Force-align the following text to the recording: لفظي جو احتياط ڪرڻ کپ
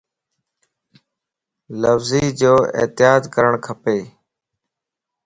لفظي 1.81 2.25
جو 2.39 2.53
احتياط 2.79 3.23
ڪرڻ 3.33 3.53
کپ 3.65 3.83